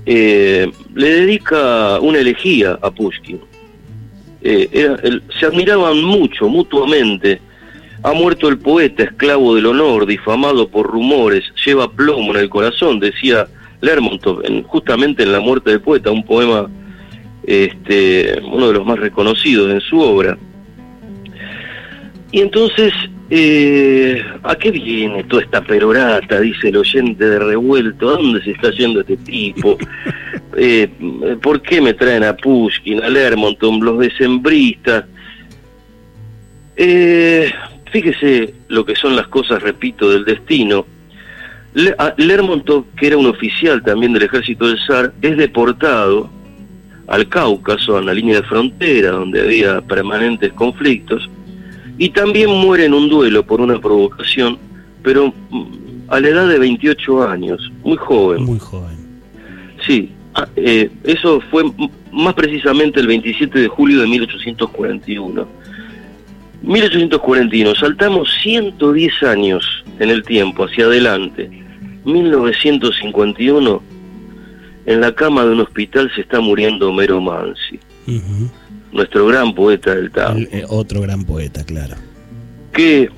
eh, 0.06 0.72
le 0.94 1.10
dedica 1.10 2.00
una 2.00 2.20
elegía 2.20 2.78
a 2.80 2.92
Pushkin. 2.92 3.40
Eh, 4.44 5.20
se 5.40 5.48
admiraban 5.48 6.04
mucho, 6.04 6.48
mutuamente, 6.48 7.42
ha 8.04 8.14
muerto 8.14 8.48
el 8.48 8.60
poeta, 8.60 9.02
esclavo 9.02 9.56
del 9.56 9.66
honor, 9.66 10.06
difamado 10.06 10.68
por 10.68 10.92
rumores, 10.92 11.44
lleva 11.66 11.92
plomo 11.92 12.36
en 12.36 12.42
el 12.42 12.50
corazón, 12.52 13.00
decía 13.00 13.48
Lermontov, 13.82 14.44
justamente 14.68 15.24
en 15.24 15.32
La 15.32 15.40
muerte 15.40 15.72
del 15.72 15.82
poeta, 15.82 16.12
un 16.12 16.24
poema, 16.24 16.70
este, 17.48 18.40
uno 18.44 18.68
de 18.68 18.74
los 18.74 18.86
más 18.86 19.00
reconocidos 19.00 19.72
en 19.72 19.82
su 19.82 20.00
obra. 20.00 20.38
Y 22.32 22.42
entonces, 22.42 22.94
eh, 23.30 24.24
¿a 24.44 24.56
qué 24.56 24.72
viene 24.72 25.24
toda 25.26 25.44
esta 25.44 25.62
perorata? 25.62 26.40
Dice 26.40 26.70
el 26.70 26.78
oyente 26.78 27.28
de 27.28 27.40
revuelto. 27.40 28.10
¿A 28.10 28.14
dónde 28.14 28.44
se 28.44 28.52
está 28.52 28.72
yendo 28.72 29.02
este 29.02 29.18
tipo? 29.18 29.78
Eh, 30.58 30.90
¿Por 31.42 31.62
qué 31.62 31.80
me 31.80 31.94
traen 31.94 32.26
a 32.26 32.36
Pushkin, 32.36 33.02
a 33.02 33.08
Lermontov, 33.08 33.82
los 33.82 34.00
decembristas? 34.00 35.06
Eh, 36.76 37.50
Fíjese 37.92 38.54
lo 38.70 38.86
que 38.86 38.96
son 38.96 39.16
las 39.16 39.28
cosas, 39.28 39.62
repito, 39.62 40.10
del 40.10 40.24
destino. 40.24 40.86
Lermontov, 42.18 42.86
que 42.96 43.08
era 43.08 43.18
un 43.18 43.26
oficial 43.26 43.84
también 43.84 44.14
del 44.14 44.24
ejército 44.24 44.68
del 44.68 44.80
zar, 44.86 45.14
es 45.22 45.38
deportado 45.38 46.30
al 47.08 47.28
Cáucaso, 47.28 47.98
a 47.98 48.02
la 48.02 48.14
línea 48.14 48.38
de 48.38 48.48
frontera, 48.48 49.12
donde 49.12 49.42
había 49.42 49.82
permanentes 49.82 50.54
conflictos, 50.54 51.30
y 52.02 52.10
también 52.10 52.50
muere 52.50 52.86
en 52.86 52.96
un 52.96 53.08
duelo 53.10 53.46
por 53.46 53.62
una 53.62 53.80
provocación, 53.80 54.58
pero 55.04 55.32
mm, 55.52 55.66
a 56.08 56.20
la 56.20 56.30
edad 56.30 56.48
de 56.48 56.58
28 56.58 57.30
años, 57.30 57.72
muy 57.84 57.96
joven. 57.96 58.44
Muy 58.44 58.58
joven. 58.58 58.98
Sí, 59.86 60.10
ah, 60.34 60.48
eh, 60.56 60.90
eso 61.04 61.40
fue 61.52 61.64
más 62.12 62.34
precisamente 62.34 63.00
el 63.00 63.06
27 63.06 63.60
de 63.60 63.68
julio 63.68 64.02
de 64.02 64.08
1841 64.08 65.48
1841, 66.64 67.76
saltamos 67.76 68.34
110 68.42 69.22
años 69.22 69.84
en 70.00 70.10
el 70.10 70.24
tiempo, 70.24 70.64
hacia 70.64 70.86
adelante. 70.86 71.52
1951, 72.04 73.84
en 74.88 75.02
la 75.02 75.14
cama 75.14 75.46
de 75.46 75.52
un 75.52 75.60
hospital 75.60 76.12
se 76.16 76.22
está 76.22 76.40
muriendo 76.40 76.90
Homero 76.90 77.22
Mansi, 77.22 77.80
nuestro 78.92 79.28
gran 79.28 79.54
poeta 79.54 79.96
del 79.96 80.12
tango. 80.12 80.40
Eh, 80.52 80.66
otro 80.70 81.02
gran 81.02 81.24
poeta, 81.24 81.64
claro. 81.64 81.96
Que 82.74 83.10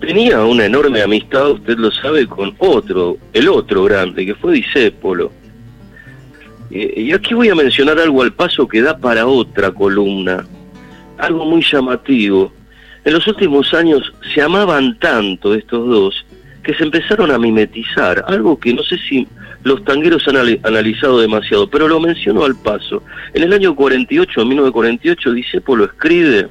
tenía 0.00 0.44
una 0.44 0.66
enorme 0.66 1.02
amistad, 1.02 1.52
usted 1.52 1.76
lo 1.78 1.90
sabe, 1.90 2.26
con 2.26 2.54
otro, 2.58 3.18
el 3.32 3.48
otro 3.48 3.84
grande, 3.84 4.26
que 4.26 4.34
fue 4.34 4.54
Disépolo. 4.54 5.32
Eh, 6.70 6.94
y 6.96 7.12
aquí 7.12 7.34
voy 7.34 7.48
a 7.48 7.54
mencionar 7.54 7.98
algo 7.98 8.22
al 8.22 8.32
paso 8.32 8.66
que 8.66 8.82
da 8.82 8.96
para 8.96 9.26
otra 9.26 9.70
columna 9.70 10.46
algo 11.22 11.44
muy 11.44 11.62
llamativo. 11.62 12.52
En 13.04 13.14
los 13.14 13.26
últimos 13.26 13.72
años 13.74 14.12
se 14.34 14.42
amaban 14.42 14.98
tanto 14.98 15.54
estos 15.54 15.88
dos 15.88 16.26
que 16.62 16.74
se 16.74 16.84
empezaron 16.84 17.30
a 17.30 17.38
mimetizar, 17.38 18.24
algo 18.28 18.58
que 18.58 18.72
no 18.72 18.82
sé 18.82 18.96
si 19.08 19.26
los 19.64 19.84
tangueros 19.84 20.26
han 20.28 20.36
analizado 20.36 21.20
demasiado, 21.20 21.68
pero 21.68 21.88
lo 21.88 22.00
menciono 22.00 22.44
al 22.44 22.56
paso. 22.56 23.02
En 23.34 23.42
el 23.42 23.52
año 23.52 23.74
48, 23.74 24.44
1948, 24.44 25.32
Disépolo 25.32 25.84
escribe 25.84 26.48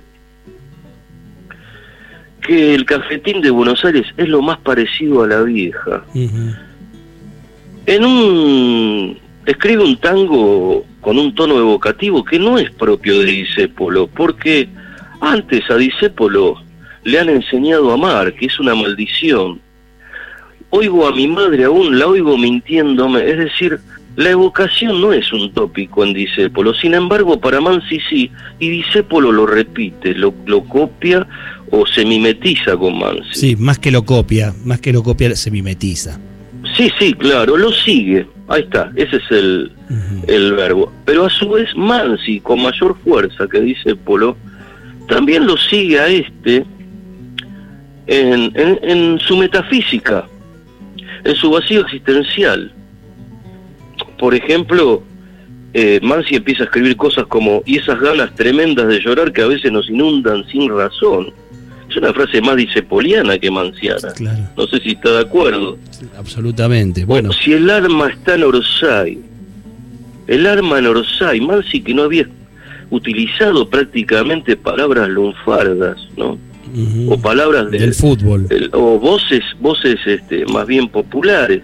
que 2.41 2.74
el 2.74 2.86
cafetín 2.86 3.41
de 3.41 3.51
Buenos 3.51 3.84
Aires 3.86 4.08
es 4.18 4.27
lo 4.27 4.41
más 4.41 4.58
parecido 4.60 5.24
a 5.24 5.27
la 5.27 5.41
vieja. 5.44 6.03
En 7.86 8.06
un 8.06 9.18
escribe 9.46 9.84
un 9.84 9.98
tango 9.98 10.86
con 11.01 11.18
un 11.18 11.34
tono 11.34 11.58
evocativo 11.58 12.24
que 12.24 12.38
no 12.38 12.58
es 12.58 12.70
propio 12.72 13.20
de 13.20 13.25
Disépolo, 13.25 14.08
porque 14.08 14.70
antes 15.20 15.70
a 15.70 15.75
Disépolo 15.75 16.62
le 17.03 17.20
han 17.20 17.30
enseñado 17.30 17.91
a 17.91 17.96
amar, 17.96 18.34
que 18.34 18.46
es 18.46 18.60
una 18.60 18.75
maldición. 18.75 19.60
Oigo 20.71 21.07
a 21.07 21.15
mi 21.15 21.27
madre 21.27 21.65
aún, 21.65 21.99
la 21.99 22.07
oigo 22.07 22.37
mintiéndome, 22.37 23.29
es 23.29 23.37
decir, 23.37 23.79
la 24.15 24.31
evocación 24.31 24.99
no 24.99 25.13
es 25.13 25.31
un 25.31 25.53
tópico 25.53 26.03
en 26.03 26.13
Disépolo, 26.13 26.73
sin 26.73 26.93
embargo 26.93 27.39
para 27.39 27.61
Mansi 27.61 27.99
sí, 28.09 28.31
y 28.59 28.69
Disépolo 28.69 29.31
lo 29.31 29.45
repite, 29.45 30.13
lo, 30.15 30.33
lo 30.45 30.63
copia 30.63 31.27
o 31.71 31.85
se 31.85 32.05
mimetiza 32.05 32.75
con 32.75 32.99
Mansi. 32.99 33.33
Sí, 33.33 33.55
más 33.55 33.79
que 33.79 33.91
lo 33.91 34.03
copia, 34.03 34.53
más 34.65 34.81
que 34.81 34.91
lo 34.91 35.03
copia, 35.03 35.35
se 35.35 35.51
mimetiza. 35.51 36.19
Sí, 36.75 36.91
sí, 36.99 37.13
claro, 37.13 37.57
lo 37.57 37.71
sigue. 37.71 38.27
Ahí 38.47 38.63
está, 38.63 38.91
ese 38.95 39.17
es 39.17 39.31
el, 39.31 39.71
el 40.27 40.53
verbo. 40.53 40.91
Pero 41.05 41.25
a 41.25 41.29
su 41.29 41.49
vez 41.49 41.69
Mansi, 41.75 42.41
con 42.41 42.61
mayor 42.61 42.97
fuerza, 43.03 43.47
que 43.47 43.61
dice 43.61 43.95
Polo, 43.95 44.35
también 45.07 45.45
lo 45.45 45.57
sigue 45.57 45.99
a 45.99 46.07
este 46.07 46.65
en, 48.07 48.51
en, 48.55 49.19
su 49.19 49.37
metafísica, 49.37 50.25
en 51.23 51.35
su 51.35 51.51
vacío 51.51 51.81
existencial. 51.81 52.71
Por 54.17 54.35
ejemplo, 54.35 55.03
eh, 55.73 55.99
Mansi 56.01 56.35
empieza 56.35 56.63
a 56.63 56.65
escribir 56.65 56.97
cosas 56.97 57.25
como, 57.27 57.63
y 57.65 57.77
esas 57.77 57.99
ganas 57.99 58.33
tremendas 58.35 58.87
de 58.87 58.99
llorar 58.99 59.31
que 59.31 59.41
a 59.41 59.47
veces 59.47 59.71
nos 59.71 59.89
inundan 59.89 60.45
sin 60.47 60.69
razón. 60.69 61.33
Es 61.89 61.97
una 61.97 62.13
frase 62.13 62.41
más 62.41 62.55
dicepoliana 62.55 63.37
que 63.37 63.51
manciana. 63.51 64.13
No 64.55 64.65
sé 64.67 64.79
si 64.79 64.91
está 64.91 65.11
de 65.11 65.21
acuerdo. 65.21 65.77
absolutamente. 66.17 67.05
Bueno. 67.05 67.33
Si 67.33 67.53
el 67.53 67.69
arma 67.69 68.09
está 68.09 68.35
en 68.35 68.43
Orsay, 68.43 69.19
el 70.27 70.47
arma 70.47 70.79
en 70.79 70.87
Orsay, 70.87 71.41
Mansi 71.41 71.81
que 71.81 71.93
no 71.93 72.03
había 72.03 72.25
utilizado 72.89 73.69
prácticamente 73.69 74.55
palabras 74.55 75.09
lunfardas, 75.09 75.97
¿no? 76.15 76.37
O 77.10 77.20
palabras 77.20 77.70
del 77.72 77.94
fútbol. 77.94 78.48
o 78.74 79.00
voces, 79.00 79.44
voces 79.60 80.00
este, 80.06 80.46
más 80.46 80.68
bien 80.68 80.88
populares. 80.88 81.62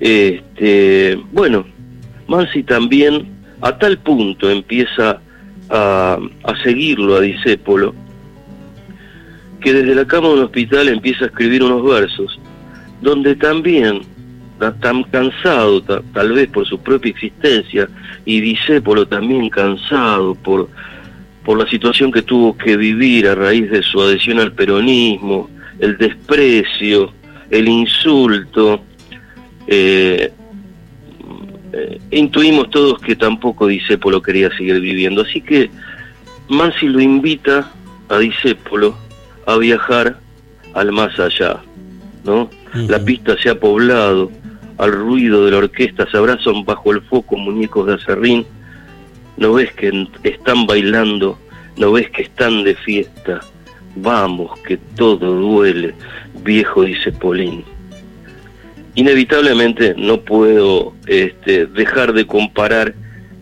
Este, 0.00 1.18
bueno, 1.32 1.64
Mansi 2.26 2.62
también 2.62 3.28
a 3.60 3.78
tal 3.78 3.98
punto 3.98 4.50
empieza 4.50 5.20
a, 5.70 6.18
a 6.44 6.62
seguirlo 6.62 7.16
a 7.16 7.20
Disépolo 7.20 7.94
que 9.64 9.72
desde 9.72 9.94
la 9.94 10.04
cama 10.04 10.28
de 10.28 10.34
un 10.34 10.40
hospital 10.40 10.88
empieza 10.88 11.24
a 11.24 11.28
escribir 11.28 11.62
unos 11.62 11.82
versos, 11.82 12.38
donde 13.00 13.34
también, 13.34 14.02
tan 14.80 15.02
cansado 15.04 15.82
tal 15.82 16.32
vez 16.32 16.48
por 16.50 16.66
su 16.66 16.78
propia 16.78 17.10
existencia, 17.10 17.88
y 18.26 18.40
Disépolo 18.40 19.06
también 19.08 19.48
cansado 19.48 20.34
por, 20.34 20.68
por 21.44 21.58
la 21.58 21.68
situación 21.68 22.10
que 22.10 22.22
tuvo 22.22 22.56
que 22.56 22.76
vivir 22.76 23.28
a 23.28 23.34
raíz 23.34 23.70
de 23.70 23.82
su 23.82 24.00
adhesión 24.00 24.40
al 24.40 24.52
peronismo, 24.52 25.50
el 25.78 25.98
desprecio, 25.98 27.12
el 27.50 27.68
insulto, 27.68 28.82
eh, 29.66 30.32
eh, 31.72 31.98
intuimos 32.12 32.70
todos 32.70 33.00
que 33.00 33.16
tampoco 33.16 33.66
Disépolo 33.66 34.22
quería 34.22 34.48
seguir 34.56 34.80
viviendo. 34.80 35.22
Así 35.22 35.40
que 35.40 35.70
Mansi 36.48 36.88
lo 36.88 37.00
invita 37.00 37.70
a 38.08 38.18
Disépolo 38.18 38.96
a 39.46 39.56
viajar 39.56 40.18
al 40.72 40.92
más 40.92 41.18
allá, 41.18 41.60
¿no? 42.24 42.48
La 42.88 42.98
pista 42.98 43.36
se 43.40 43.50
ha 43.50 43.60
poblado, 43.60 44.32
al 44.78 44.92
ruido 44.92 45.44
de 45.44 45.52
la 45.52 45.58
orquesta 45.58 46.10
se 46.10 46.16
abrazan 46.16 46.64
bajo 46.64 46.92
el 46.92 47.02
foco 47.02 47.36
muñecos 47.36 47.86
de 47.86 47.94
acerrín, 47.94 48.46
no 49.36 49.54
ves 49.54 49.72
que 49.72 50.06
están 50.22 50.66
bailando, 50.66 51.38
no 51.76 51.92
ves 51.92 52.10
que 52.10 52.22
están 52.22 52.64
de 52.64 52.74
fiesta, 52.74 53.40
vamos, 53.96 54.58
que 54.60 54.76
todo 54.96 55.32
duele, 55.32 55.94
viejo 56.42 56.82
dice 56.82 57.12
Polín. 57.12 57.64
Inevitablemente 58.94 59.94
no 59.96 60.20
puedo 60.20 60.94
este, 61.06 61.66
dejar 61.66 62.12
de 62.12 62.26
comparar 62.26 62.94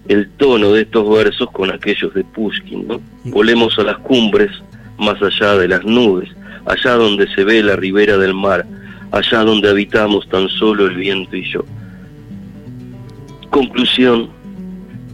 el 0.09 0.29
tono 0.31 0.73
de 0.73 0.83
estos 0.83 1.09
versos 1.09 1.51
con 1.51 1.71
aquellos 1.71 2.13
de 2.15 2.25
Pushkin, 2.25 2.89
¿no? 2.89 3.01
Volemos 3.25 3.79
a 3.79 3.83
las 3.83 3.99
cumbres, 3.99 4.51
más 4.99 5.21
allá 5.23 5.57
de 5.57 5.69
las 5.69 5.85
nubes, 5.85 6.31
allá 6.65 6.95
donde 6.95 7.29
se 7.35 7.45
ve 7.45 7.63
la 7.63 7.77
ribera 7.77 8.17
del 8.17 8.35
mar, 8.35 8.67
allá 9.11 9.45
donde 9.45 9.69
habitamos 9.69 10.29
tan 10.29 10.49
solo 10.49 10.87
el 10.87 10.97
viento 10.97 11.37
y 11.37 11.45
yo. 11.51 11.65
Conclusión, 13.51 14.31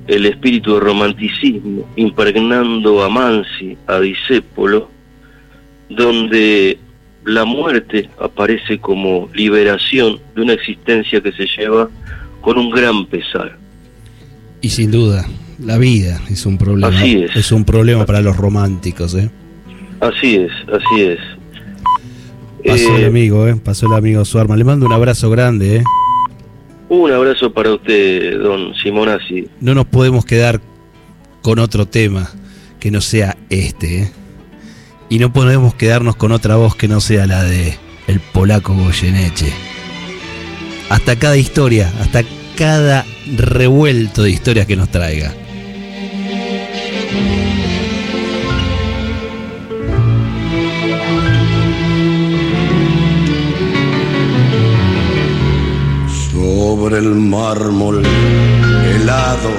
el 0.08 0.26
espíritu 0.26 0.74
de 0.74 0.80
romanticismo 0.80 1.86
impregnando 1.96 3.04
a 3.04 3.08
Mansi, 3.08 3.76
a 3.86 4.00
Disépolo, 4.00 4.90
donde 5.90 6.78
la 7.24 7.44
muerte 7.44 8.08
aparece 8.18 8.78
como 8.78 9.28
liberación 9.34 10.18
de 10.34 10.42
una 10.42 10.54
existencia 10.54 11.20
que 11.20 11.30
se 11.32 11.46
lleva 11.46 11.88
con 12.40 12.58
un 12.58 12.70
gran 12.70 13.06
pesar. 13.06 13.56
Y 14.62 14.70
sin 14.70 14.90
duda, 14.90 15.26
la 15.58 15.76
vida 15.76 16.20
es 16.30 16.46
un 16.46 16.56
problema. 16.56 16.88
Así 16.88 17.22
es. 17.22 17.36
Es 17.36 17.52
un 17.52 17.64
problema 17.64 18.06
para 18.06 18.22
los 18.22 18.36
románticos, 18.36 19.14
¿eh? 19.14 19.30
Así 20.00 20.36
es, 20.36 20.52
así 20.72 21.02
es. 21.02 21.18
Pasó 22.66 22.96
el 22.96 23.02
eh, 23.02 23.06
amigo, 23.06 23.46
¿eh? 23.46 23.56
Pasó 23.62 23.86
el 23.86 23.94
amigo 23.94 24.24
Suarma. 24.24 24.56
Le 24.56 24.64
mando 24.64 24.86
un 24.86 24.92
abrazo 24.92 25.30
grande, 25.30 25.76
¿eh? 25.76 25.84
Un 26.88 27.12
abrazo 27.12 27.52
para 27.52 27.74
usted, 27.74 28.38
don 28.40 28.74
Simonazzi. 28.74 29.48
No 29.60 29.74
nos 29.74 29.86
podemos 29.86 30.24
quedar 30.24 30.60
con 31.42 31.58
otro 31.58 31.86
tema 31.86 32.30
que 32.80 32.90
no 32.90 33.00
sea 33.00 33.36
este, 33.50 34.02
¿eh? 34.02 34.12
Y 35.10 35.18
no 35.18 35.32
podemos 35.32 35.74
quedarnos 35.74 36.16
con 36.16 36.32
otra 36.32 36.56
voz 36.56 36.76
que 36.76 36.88
no 36.88 37.00
sea 37.00 37.26
la 37.26 37.42
de 37.42 37.76
el 38.06 38.20
polaco 38.20 38.74
Goyeneche. 38.74 39.52
Hasta 40.88 41.18
cada 41.18 41.36
historia, 41.36 41.92
hasta 42.00 42.22
cada 42.56 43.04
revuelto 43.36 44.22
de 44.22 44.30
historias 44.30 44.66
que 44.66 44.76
nos 44.76 44.90
traiga. 44.90 45.34
Mármol 57.38 58.02
helado, 58.90 59.52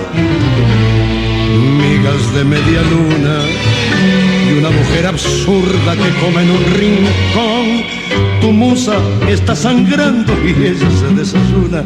migas 1.80 2.24
de 2.36 2.44
media 2.44 2.82
luna 2.94 3.36
y 4.50 4.60
una 4.60 4.70
mujer 4.70 5.08
absurda 5.08 5.92
que 5.96 6.10
come 6.22 6.42
en 6.44 6.52
un 6.52 6.64
rincón. 6.82 7.68
Tu 8.42 8.52
musa 8.52 8.98
está 9.30 9.56
sangrando 9.56 10.34
y 10.46 10.50
ella 10.72 10.90
se 11.00 11.08
desayuna 11.16 11.84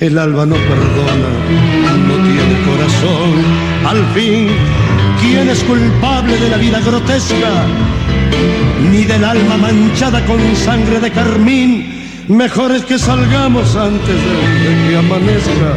el 0.00 0.18
alba 0.18 0.44
no 0.46 0.56
perdona, 0.56 1.30
no 2.08 2.14
tiene 2.26 2.54
corazón. 2.66 3.30
Al 3.86 4.04
fin, 4.14 4.48
¿quién 5.20 5.48
es 5.48 5.62
culpable 5.62 6.38
de 6.38 6.48
la 6.48 6.56
vida 6.56 6.80
grotesca? 6.80 7.66
Ni 8.90 9.04
del 9.04 9.24
alma 9.24 9.56
manchada 9.58 10.24
con 10.26 10.40
sangre 10.56 10.98
de 10.98 11.10
carmín. 11.12 12.01
Mejor 12.28 12.70
es 12.72 12.84
que 12.84 12.98
salgamos 12.98 13.74
antes 13.74 14.06
de, 14.06 14.88
que 14.88 14.96
amanezca, 14.96 15.72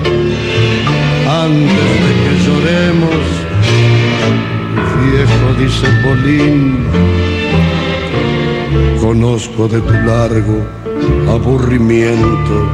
antes 1.48 1.90
de 2.04 2.12
que 2.24 2.34
lloremos. 2.46 3.26
Viejo, 5.02 5.48
dice 5.60 5.88
Polín, 6.04 6.86
conozco 9.02 9.68
de 9.68 9.82
tu 9.82 9.94
largo 9.94 10.66
aburrimiento 11.30 12.70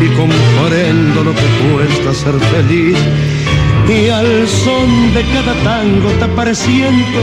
y 0.00 0.06
comprendo 0.16 1.24
lo 1.24 1.32
que 1.32 1.72
cuesta 1.72 2.14
ser 2.14 2.34
feliz. 2.40 2.96
Y 3.88 4.08
al 4.08 4.48
son 4.48 5.12
de 5.14 5.22
cada 5.24 5.54
tango 5.62 6.10
te 6.18 6.26
pareciendo 6.34 7.20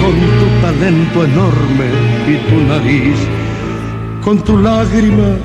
con 0.00 0.14
tu 0.38 0.46
talento 0.60 1.24
enorme 1.24 1.86
y 2.28 2.36
tu 2.48 2.60
nariz, 2.68 3.16
con 4.22 4.42
tu 4.42 4.56
lágrima 4.56 5.36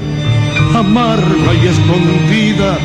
amarga 0.76 1.54
y 1.54 1.68
escondida, 1.68 2.80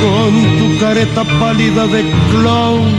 con 0.00 0.32
tu 0.58 0.78
careta 0.78 1.24
pálida 1.40 1.86
de 1.86 2.04
clown 2.30 2.92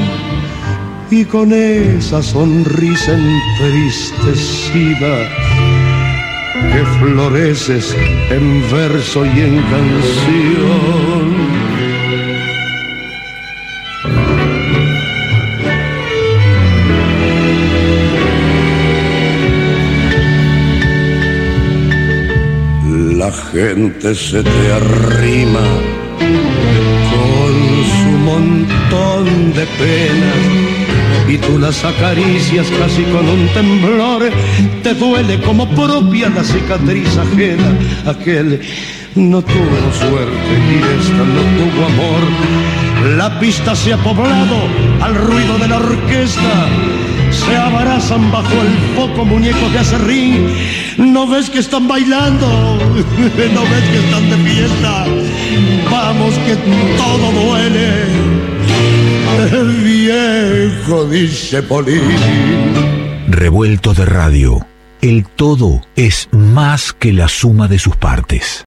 y 1.12 1.24
con 1.26 1.54
esa 1.54 2.24
sonrisa 2.24 3.13
entristecida 3.13 5.30
que 6.74 6.84
floreces 7.00 7.95
en 8.30 8.63
verso 8.71 9.26
y 9.26 9.41
en 9.41 9.62
canción. 9.62 11.05
Gente 23.56 24.13
se 24.13 24.44
te 24.44 24.72
arrima 24.74 25.65
con 27.12 27.54
su 27.96 28.10
montón 28.30 29.54
de 29.54 29.65
penas 29.80 31.30
y 31.30 31.38
tú 31.38 31.58
las 31.58 31.86
acaricias 31.86 32.68
casi 32.78 33.04
con 33.04 33.30
un 33.30 33.48
temblor, 33.54 34.30
te 34.84 34.94
duele 34.94 35.39
como 35.39 35.70
propia 35.70 36.28
la 36.30 36.44
cicatriz 36.44 37.18
ajena, 37.18 37.78
aquel 38.06 38.60
no 39.15 39.41
tuvo 39.41 39.94
suerte 40.02 40.52
y 40.72 41.00
esta 41.00 41.24
no 41.36 41.41
tuvo 41.56 41.86
amor. 41.86 42.85
La 43.06 43.39
pista 43.39 43.76
se 43.76 43.94
ha 43.94 43.98
poblado 43.98 44.58
al 45.02 45.15
ruido 45.15 45.58
de 45.60 45.68
la 45.68 45.78
orquesta, 45.78 46.68
se 47.32 47.56
abrazan 47.56 48.32
bajo 48.32 48.54
el 48.62 48.78
foco 48.96 49.24
muñecos 49.24 49.72
de 49.72 49.80
acerrín. 49.80 50.48
No 50.98 51.28
ves 51.28 51.50
que 51.50 51.60
están 51.60 51.88
bailando, 51.88 52.48
no 53.54 53.62
ves 53.62 53.84
que 53.91 53.98
están 53.98 54.30
de 54.30 54.38
fiesta. 54.50 55.06
Vamos 55.91 56.34
que 56.39 56.56
todo 56.98 57.32
duele 57.32 58.36
viejo, 59.84 61.06
dice 61.06 61.63
Polín. 61.63 62.02
Revuelto 63.28 63.94
de 63.94 64.06
radio. 64.06 64.65
El 65.02 65.26
todo 65.26 65.82
es 65.96 66.30
más 66.32 66.94
que 66.94 67.13
la 67.13 67.28
suma 67.28 67.68
de 67.68 67.80
sus 67.80 67.96
partes. 67.96 68.63